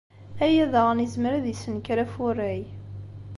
Aya 0.45 0.65
daɣen 0.73 1.03
izmer 1.05 1.31
ad 1.33 1.45
yessenker 1.47 1.97
afurray. 2.05 2.61